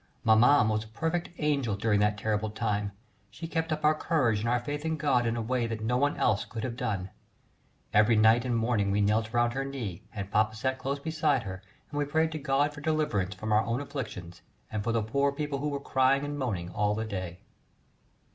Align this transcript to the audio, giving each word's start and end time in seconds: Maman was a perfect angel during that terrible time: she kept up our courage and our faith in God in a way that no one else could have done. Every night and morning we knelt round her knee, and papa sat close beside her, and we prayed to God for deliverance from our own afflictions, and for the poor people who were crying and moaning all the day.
Maman 0.23 0.67
was 0.67 0.83
a 0.83 0.87
perfect 0.87 1.29
angel 1.37 1.75
during 1.75 1.99
that 1.99 2.17
terrible 2.17 2.49
time: 2.49 2.91
she 3.29 3.47
kept 3.47 3.71
up 3.71 3.85
our 3.85 3.93
courage 3.93 4.39
and 4.39 4.49
our 4.49 4.59
faith 4.59 4.83
in 4.83 4.97
God 4.97 5.27
in 5.27 5.35
a 5.35 5.43
way 5.43 5.67
that 5.67 5.81
no 5.83 5.95
one 5.95 6.17
else 6.17 6.43
could 6.43 6.63
have 6.63 6.75
done. 6.75 7.11
Every 7.93 8.15
night 8.15 8.43
and 8.43 8.57
morning 8.57 8.89
we 8.89 8.99
knelt 8.99 9.31
round 9.31 9.53
her 9.53 9.63
knee, 9.63 10.01
and 10.11 10.31
papa 10.31 10.55
sat 10.55 10.79
close 10.79 10.97
beside 10.97 11.43
her, 11.43 11.61
and 11.91 11.99
we 11.99 12.05
prayed 12.05 12.31
to 12.31 12.39
God 12.39 12.73
for 12.73 12.81
deliverance 12.81 13.35
from 13.35 13.51
our 13.51 13.63
own 13.63 13.79
afflictions, 13.79 14.41
and 14.71 14.83
for 14.83 14.91
the 14.91 15.03
poor 15.03 15.31
people 15.31 15.59
who 15.59 15.69
were 15.69 15.79
crying 15.79 16.25
and 16.25 16.39
moaning 16.39 16.71
all 16.71 16.95
the 16.95 17.05
day. 17.05 17.41